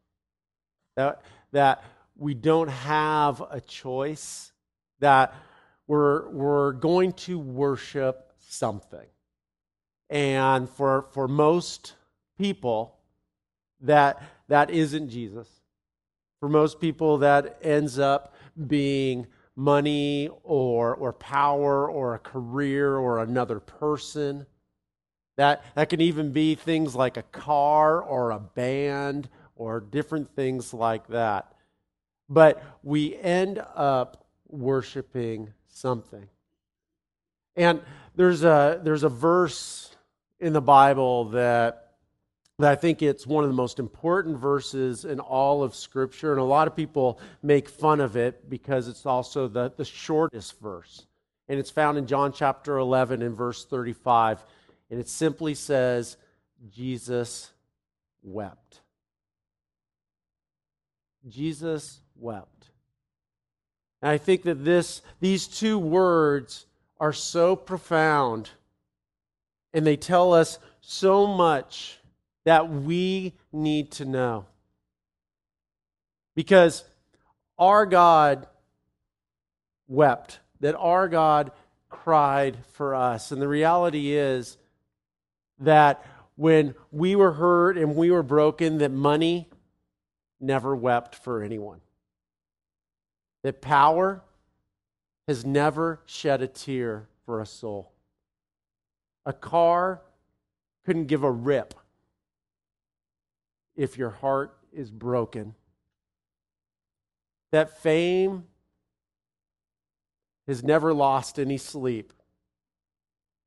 [0.95, 1.83] That, that
[2.17, 4.53] we don't have a choice,
[5.01, 5.35] that
[5.85, 9.05] we're, we're going to worship something.
[10.09, 11.93] And for, for most
[12.39, 12.94] people,
[13.81, 15.47] that, that isn't Jesus.
[16.39, 18.35] For most people, that ends up
[18.67, 24.45] being money or, or power or a career or another person.
[25.37, 30.73] That, that can even be things like a car or a band or different things
[30.73, 31.53] like that.
[32.29, 36.27] But we end up worshiping something.
[37.55, 37.81] And
[38.15, 39.95] there's a, there's a verse
[40.39, 41.84] in the Bible that,
[42.59, 46.31] that I think it's one of the most important verses in all of Scripture.
[46.31, 50.59] And a lot of people make fun of it because it's also the, the shortest
[50.61, 51.05] verse.
[51.49, 54.43] And it's found in John chapter 11 and verse 35.
[54.89, 56.15] And it simply says,
[56.71, 57.51] Jesus
[58.23, 58.81] wept.
[61.27, 62.69] Jesus wept.
[64.01, 66.67] And I think that this, these two words
[66.99, 68.51] are so profound
[69.73, 71.99] and they tell us so much
[72.45, 74.45] that we need to know.
[76.35, 76.83] Because
[77.57, 78.47] our God
[79.87, 81.51] wept, that our God
[81.89, 83.31] cried for us.
[83.31, 84.57] And the reality is
[85.59, 86.05] that
[86.35, 89.49] when we were hurt and we were broken, that money
[90.39, 91.79] never wept for anyone.
[93.43, 94.21] That power
[95.27, 97.91] has never shed a tear for a soul.
[99.25, 100.01] A car
[100.85, 101.73] couldn't give a rip
[103.75, 105.55] if your heart is broken.
[107.51, 108.45] That fame
[110.47, 112.13] has never lost any sleep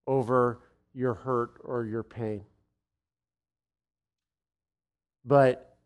[0.07, 0.61] over
[0.95, 2.45] your hurt or your pain.
[5.25, 5.77] But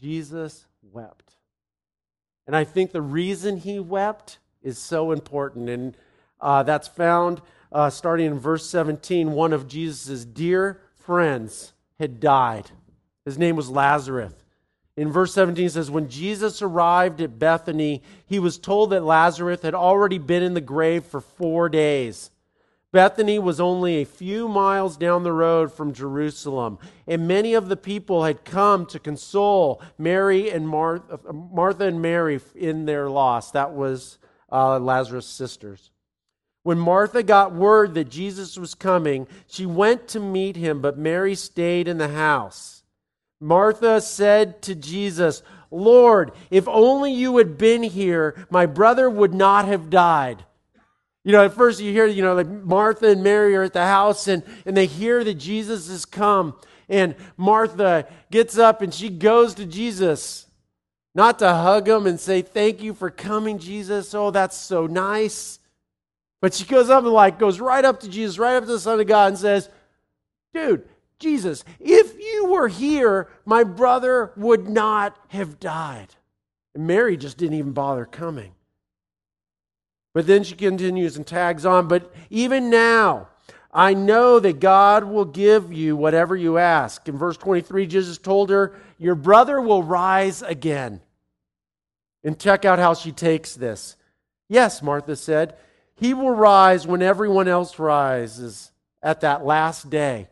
[0.00, 1.32] Jesus wept.
[2.46, 5.68] And I think the reason he wept is so important.
[5.68, 5.96] And
[6.40, 9.32] uh, that's found uh, starting in verse 17.
[9.32, 12.70] One of Jesus' dear friends had died.
[13.28, 14.32] His name was Lazarus.
[14.96, 19.74] In verse 17 says, When Jesus arrived at Bethany, he was told that Lazarus had
[19.74, 22.30] already been in the grave for four days.
[22.90, 27.76] Bethany was only a few miles down the road from Jerusalem, and many of the
[27.76, 33.50] people had come to console Mary and Martha, Martha and Mary in their loss.
[33.50, 34.16] That was
[34.50, 35.90] uh, Lazarus' sisters.
[36.62, 41.34] When Martha got word that Jesus was coming, she went to meet him, but Mary
[41.34, 42.77] stayed in the house.
[43.40, 49.66] Martha said to Jesus, Lord, if only you had been here, my brother would not
[49.66, 50.44] have died.
[51.24, 53.84] You know, at first you hear, you know, like Martha and Mary are at the
[53.84, 56.56] house and, and they hear that Jesus has come.
[56.88, 60.46] And Martha gets up and she goes to Jesus,
[61.14, 64.14] not to hug him and say, Thank you for coming, Jesus.
[64.14, 65.58] Oh, that's so nice.
[66.40, 68.80] But she goes up and like goes right up to Jesus, right up to the
[68.80, 69.68] Son of God, and says,
[70.54, 76.14] Dude, Jesus, if you were here, my brother would not have died.
[76.74, 78.52] And Mary just didn't even bother coming.
[80.14, 83.28] But then she continues and tags on, but even now,
[83.72, 87.06] I know that God will give you whatever you ask.
[87.08, 91.00] In verse 23, Jesus told her, Your brother will rise again.
[92.24, 93.96] And check out how she takes this.
[94.48, 95.56] Yes, Martha said,
[95.94, 100.28] He will rise when everyone else rises at that last day.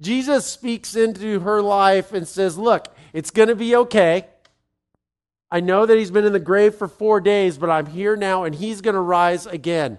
[0.00, 4.26] Jesus speaks into her life and says, Look, it's going to be okay.
[5.50, 8.44] I know that he's been in the grave for four days, but I'm here now
[8.44, 9.98] and he's going to rise again.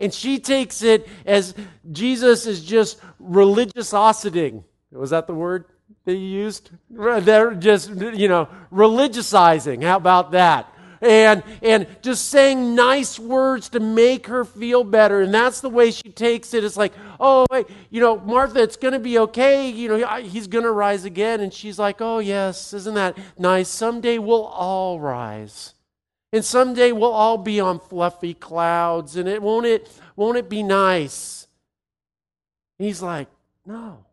[0.00, 1.54] And she takes it as
[1.92, 4.62] Jesus is just religiosity.
[4.90, 5.66] Was that the word
[6.06, 6.70] that you used?
[6.90, 9.84] They're just, you know, religiousizing.
[9.84, 10.69] How about that?
[11.00, 15.22] And and just saying nice words to make her feel better.
[15.22, 16.64] And that's the way she takes it.
[16.64, 19.68] It's like oh wait, you know martha it's going to be okay.
[19.68, 21.40] You know he's going to rise again.
[21.40, 23.68] And she's like oh yes isn't that nice?
[23.68, 25.74] Someday we'll all rise.
[26.32, 29.16] And someday we'll all be on fluffy clouds.
[29.16, 31.46] And it won't it won't it be nice?
[32.78, 33.28] He's like
[33.64, 34.04] no.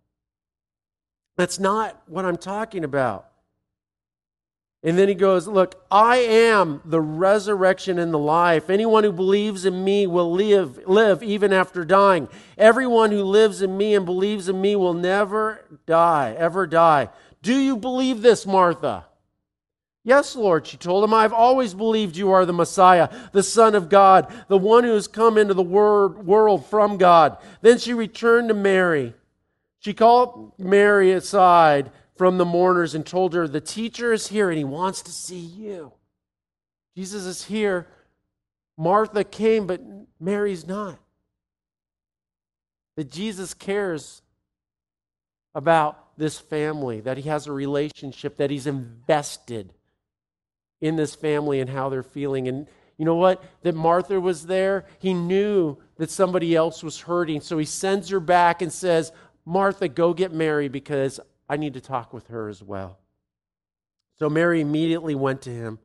[1.36, 3.28] That's not what i'm talking about
[4.84, 8.70] and then he goes, Look, I am the resurrection and the life.
[8.70, 12.30] Anyone who believes in me will live, live even after dying.
[12.58, 17.10] Everyone who lives in me and believes in me will never die, ever die.
[17.42, 19.06] Do you believe this, Martha?
[20.04, 23.90] Yes, Lord, she told him, I've always believed you are the Messiah, the Son of
[23.90, 27.38] God, the one who has come into the world from God.
[27.62, 29.16] Then she returned to Mary.
[29.80, 34.58] She called Mary aside from the mourners and told her, The teacher is here and
[34.58, 35.94] he wants to see you.
[36.96, 37.88] Jesus is here.
[38.78, 39.82] Martha came, but
[40.20, 40.98] Mary's not.
[42.96, 44.22] That Jesus cares
[45.54, 49.74] about this family, that he has a relationship, that he's invested
[50.82, 52.48] in this family and how they're feeling.
[52.48, 53.44] And you know what?
[53.62, 54.86] That Martha was there.
[55.00, 57.42] He knew that somebody else was hurting.
[57.42, 59.12] So he sends her back and says,
[59.46, 62.98] Martha, go get Mary because I need to talk with her as well.
[64.20, 65.80] So Mary immediately went to him.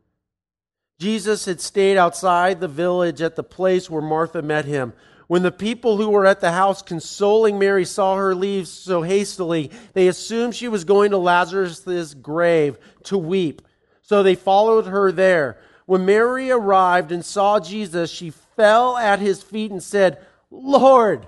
[0.99, 4.93] Jesus had stayed outside the village at the place where Martha met him.
[5.27, 9.71] When the people who were at the house consoling Mary saw her leave so hastily,
[9.95, 13.63] they assumed she was going to Lazarus' grave to weep.
[14.03, 15.59] So they followed her there.
[15.87, 20.19] When Mary arrived and saw Jesus, she fell at his feet and said,
[20.51, 21.27] Lord,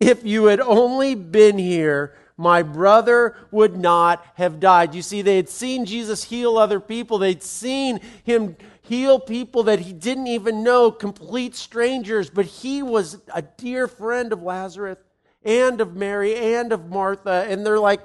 [0.00, 4.94] if you had only been here, my brother would not have died.
[4.94, 7.18] You see, they had seen Jesus heal other people.
[7.18, 13.18] They'd seen him heal people that he didn't even know, complete strangers, but he was
[13.32, 14.98] a dear friend of Lazarus
[15.44, 17.46] and of Mary and of Martha.
[17.48, 18.00] And they're like,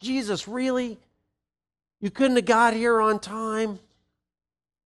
[0.00, 0.98] Jesus, really?
[2.00, 3.78] You couldn't have got here on time?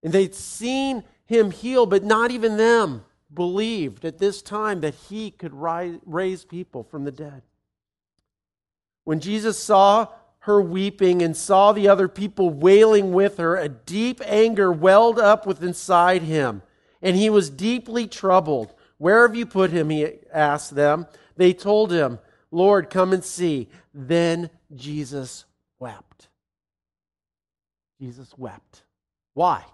[0.03, 5.31] And they'd seen him heal, but not even them believed at this time that he
[5.31, 7.43] could rise, raise people from the dead.
[9.07, 10.09] When Jesus saw
[10.41, 15.47] her weeping and saw the other people wailing with her, a deep anger welled up
[15.47, 16.61] within inside him,
[17.01, 18.75] and he was deeply troubled.
[18.99, 19.91] Where have you put him?
[19.91, 21.07] He asked them.
[21.37, 22.19] They told him,
[22.51, 23.69] Lord, come and see.
[23.95, 25.45] Then Jesus
[25.79, 26.27] wept.
[28.01, 28.83] Jesus wept.
[29.35, 29.65] Why?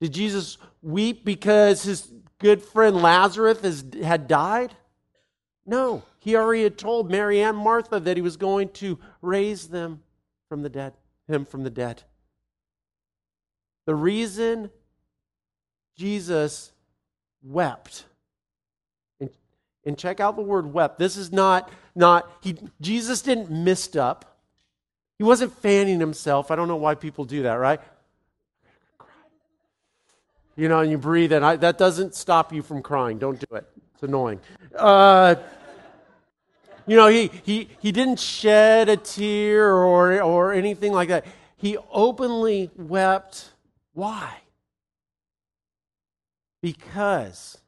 [0.00, 4.72] Did Jesus weep because his good friend Lazarus had died?
[5.66, 10.02] No, he already had told Mary and Martha that he was going to raise them
[10.48, 10.92] from the dead,
[11.26, 12.04] him from the dead.
[13.86, 14.70] The reason
[15.96, 16.70] Jesus
[17.42, 18.04] wept
[19.18, 19.30] and,
[19.84, 20.96] and check out the word wept.
[20.96, 24.38] This is not not he Jesus didn't mist up.
[25.18, 26.52] He wasn't fanning himself.
[26.52, 27.80] I don't know why people do that, right?
[30.54, 33.18] You know, and you breathe, and I, that doesn't stop you from crying.
[33.18, 33.66] Don't do it.
[33.94, 34.38] It's annoying.
[34.76, 35.34] Uh,
[36.86, 41.26] you know, he, he, he didn't shed a tear or, or anything like that.
[41.56, 43.52] He openly wept.
[43.92, 44.34] Why?
[46.60, 47.58] Because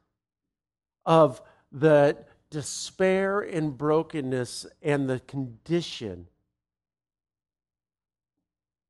[1.05, 1.41] of
[1.71, 2.17] the
[2.49, 6.27] despair and brokenness and the condition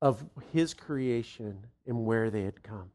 [0.00, 2.90] of his creation and where they had come.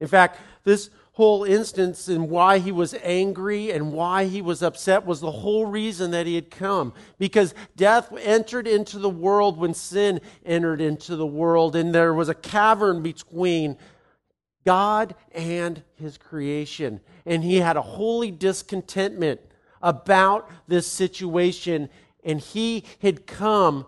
[0.00, 5.06] In fact, this whole instance and why he was angry and why he was upset
[5.06, 6.92] was the whole reason that he had come.
[7.18, 12.28] Because death entered into the world when sin entered into the world, and there was
[12.28, 13.76] a cavern between
[14.66, 17.00] God and his creation.
[17.24, 19.40] And he had a holy discontentment
[19.80, 21.90] about this situation,
[22.24, 23.86] and he had come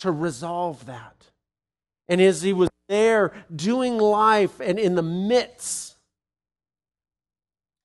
[0.00, 1.19] to resolve that.
[2.10, 5.96] And as he was there doing life and in the midst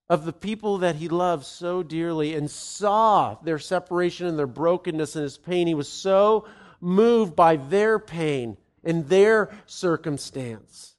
[0.09, 5.15] of the people that he loved so dearly and saw their separation and their brokenness
[5.15, 6.47] and his pain, he was so
[6.81, 10.95] moved by their pain and their circumstance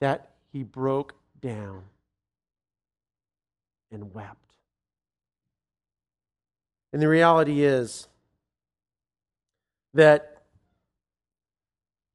[0.00, 1.82] that he broke down
[3.90, 4.52] and wept.
[6.92, 8.06] And the reality is
[9.94, 10.35] that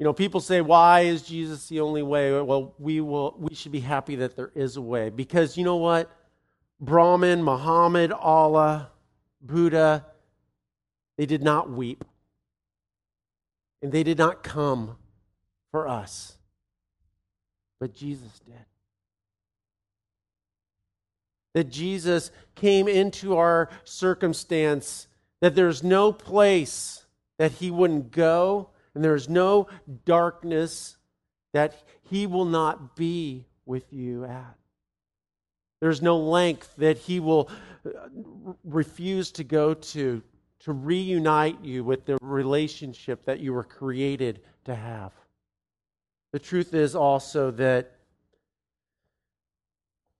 [0.02, 2.32] you know, people say, why is Jesus the only way?
[2.42, 5.12] Well, we, will, we should be happy that there is a way.
[5.12, 6.10] Because you know what?
[6.80, 8.90] Brahman, Muhammad, Allah,
[9.44, 10.08] Buddha,
[11.20, 12.04] they did not weep.
[13.84, 14.98] And they did not come
[15.70, 16.36] for us.
[17.80, 18.56] But Jesus did.
[21.54, 25.06] That Jesus came into our circumstance,
[25.42, 27.06] that there's no place
[27.38, 29.68] that he wouldn't go and there is no
[30.06, 30.98] darkness
[31.54, 31.76] that
[32.10, 34.58] he will not be with you at.
[35.80, 37.50] There's no length that he will
[37.86, 37.90] uh,
[38.64, 40.22] refuse to go to
[40.60, 45.12] to reunite you with the relationship that you were created to have.
[46.34, 47.96] The truth is also that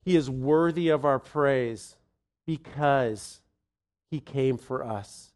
[0.04, 1.96] he is worthy of our praise
[2.48, 3.40] because
[4.10, 5.32] he came for us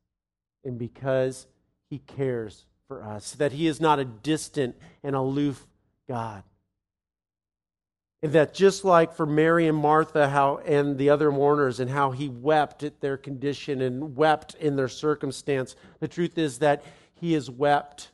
[0.64, 1.46] and because
[1.92, 5.66] he cares for us, that He is not a distant and aloof
[6.08, 6.44] God.
[8.22, 12.12] And that just like for Mary and Martha how, and the other mourners, and how
[12.12, 16.84] He wept at their condition and wept in their circumstance, the truth is that
[17.16, 18.12] He has wept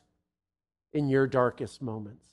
[0.92, 2.26] in your darkest moments.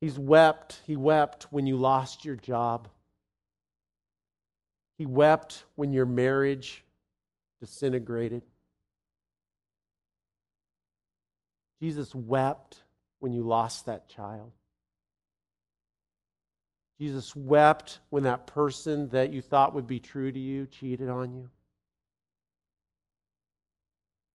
[0.00, 0.80] He's wept.
[0.86, 2.88] He wept when you lost your job.
[4.96, 6.84] He wept when your marriage
[7.60, 8.42] disintegrated.
[11.80, 12.82] Jesus wept
[13.20, 14.52] when you lost that child.
[17.00, 21.32] Jesus wept when that person that you thought would be true to you cheated on
[21.32, 21.48] you.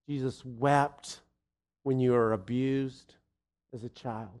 [0.08, 1.20] Jesus wept
[1.84, 3.14] when you were abused
[3.72, 4.40] as a child.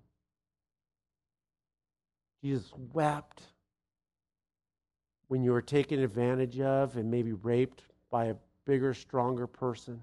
[2.42, 3.42] Jesus wept
[5.28, 10.02] when you were taken advantage of and maybe raped by a bigger, stronger person.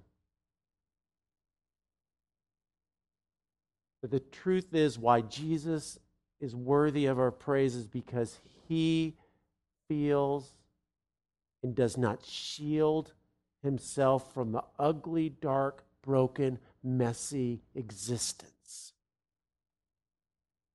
[4.04, 5.98] But the truth is, why Jesus
[6.42, 8.38] is worthy of our praise is because
[8.68, 9.16] he
[9.88, 10.52] feels
[11.64, 13.14] and does not shield
[13.62, 18.92] himself from the ugly, dark, broken, messy existence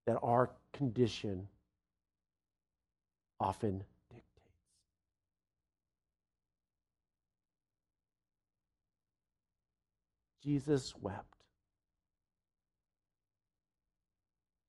[0.06, 1.48] that our condition
[3.38, 4.24] often dictates.
[10.42, 11.37] Jesus wept.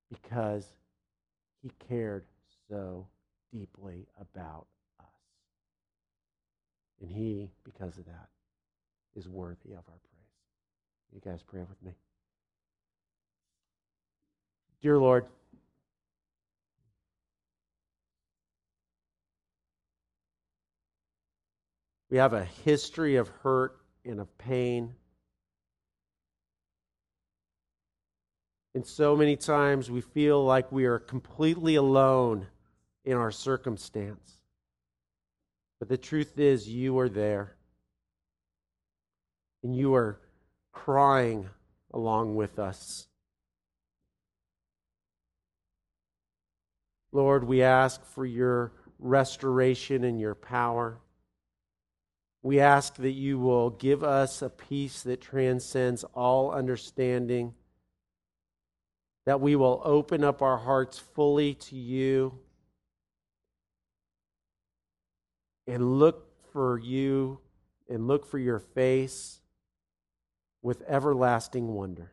[0.10, 0.66] Because
[1.62, 2.26] he cared
[2.70, 3.08] so
[3.52, 4.68] deeply about
[5.00, 5.06] us.
[7.02, 8.30] And he, because of that,
[9.16, 11.14] is worthy of our praise.
[11.14, 11.94] You guys pray with me.
[14.82, 15.26] Dear Lord,
[22.10, 24.94] we have a history of hurt and of pain
[28.80, 32.48] And so many times we feel like we are completely alone
[33.04, 34.40] in our circumstance.
[35.80, 37.58] But the truth is, you are there.
[39.64, 40.22] And you are
[40.72, 41.50] crying
[41.94, 43.10] along with us.
[47.12, 51.00] Lord, we ask for your restoration and your power.
[52.42, 57.56] We ask that you will give us a peace that transcends all understanding,
[59.26, 62.40] that we will open up our hearts fully to you
[65.68, 67.40] and look for you
[67.90, 69.40] and look for your face
[70.62, 72.12] with everlasting wonder.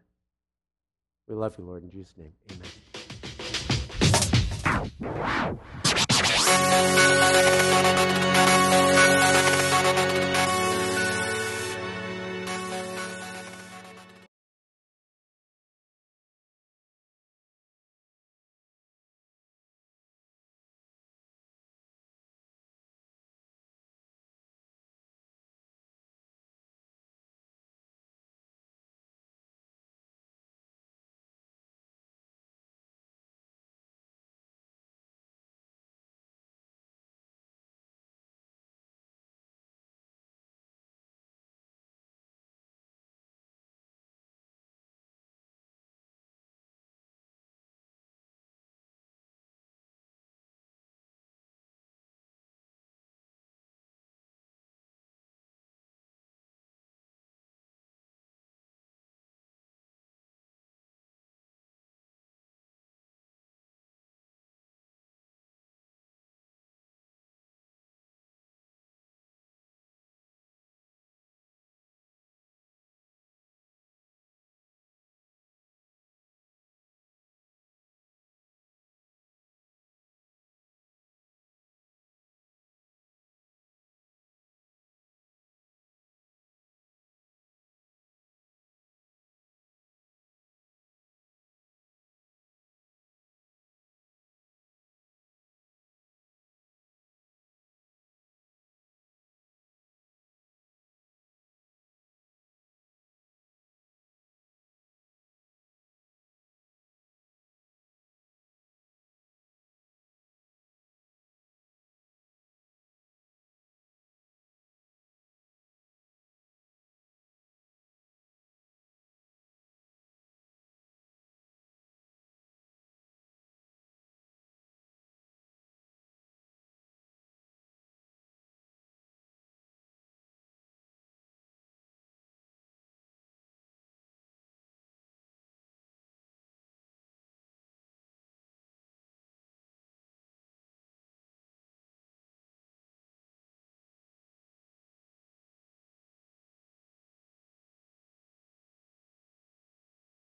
[1.29, 2.33] We love you, Lord, in Jesus' name.
[2.51, 2.69] Amen.